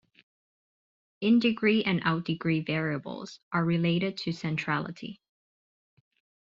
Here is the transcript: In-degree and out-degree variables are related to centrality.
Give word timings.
In-degree 1.21 1.83
and 1.83 2.01
out-degree 2.03 2.61
variables 2.61 3.39
are 3.53 3.63
related 3.63 4.17
to 4.17 4.31
centrality. 4.31 5.21